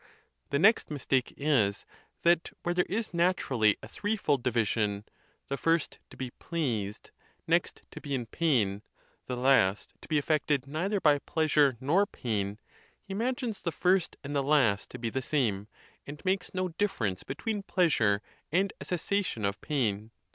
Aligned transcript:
The 0.49 0.57
next 0.57 0.89
mistake 0.89 1.31
is, 1.37 1.85
that 2.23 2.51
where 2.63 2.73
there 2.73 2.87
is 2.89 3.09
natu 3.09 3.51
rally 3.51 3.77
a 3.83 3.87
threefold 3.87 4.41
division—the 4.41 5.57
first, 5.57 5.99
to 6.09 6.17
be 6.17 6.31
pleased; 6.31 7.11
next, 7.45 7.83
to 7.91 8.01
be 8.01 8.15
in 8.15 8.25
pain; 8.25 8.81
the 9.27 9.37
last, 9.37 9.93
to 10.01 10.07
be 10.07 10.17
affected 10.17 10.65
neither 10.65 10.99
by 10.99 11.19
pleasure 11.19 11.77
nor 11.79 12.07
pain—he 12.07 13.13
imagines 13.13 13.61
the 13.61 13.71
first 13.71 14.17
and 14.23 14.35
the 14.35 14.41
last 14.41 14.89
to 14.89 14.97
be 14.97 15.11
the 15.11 15.21
same, 15.21 15.67
and 16.07 16.25
makes 16.25 16.51
no 16.51 16.69
difference 16.69 17.21
between 17.23 17.61
pleasure 17.61 18.23
and 18.51 18.73
a 18.81 18.85
cessation 18.85 19.45
of 19.45 19.61
pain. 19.61 20.09